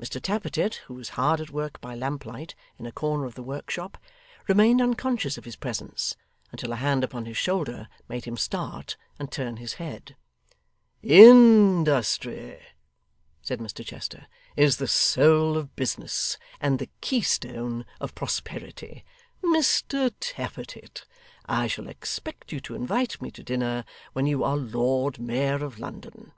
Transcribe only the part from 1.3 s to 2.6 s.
at work by lamplight,